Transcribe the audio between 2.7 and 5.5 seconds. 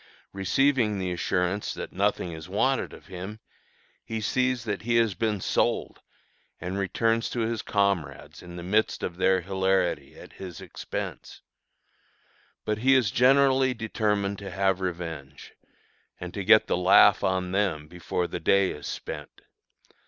of him, he sees that he has been